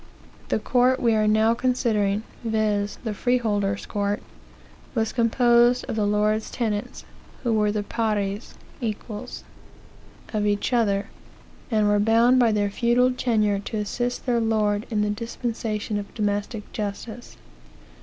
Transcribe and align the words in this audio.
The 0.49 0.57
court 0.57 0.99
we 0.99 1.13
are 1.13 1.27
now 1.27 1.53
considering, 1.53 2.23
viz., 2.43 2.97
the 3.03 3.13
freeholders 3.13 3.85
court, 3.85 4.23
was 4.95 5.13
composed 5.13 5.85
of 5.87 5.95
the 5.95 6.07
lord's 6.07 6.49
tenants, 6.49 7.05
who 7.43 7.53
were 7.53 7.71
the 7.71 7.83
pares 7.83 8.55
(equals) 8.81 9.43
of 10.33 10.47
each 10.47 10.73
other, 10.73 11.09
and 11.69 11.87
were 11.87 11.99
bound 11.99 12.39
by 12.39 12.51
their 12.51 12.71
feudal 12.71 13.11
tenure 13.13 13.59
to 13.59 13.77
assist 13.77 14.25
their 14.25 14.39
lord 14.41 14.87
in 14.89 15.03
the 15.03 15.11
dispensation 15.11 15.99
of 15.99 16.11
domestic 16.15 16.73
justice. 16.73 17.37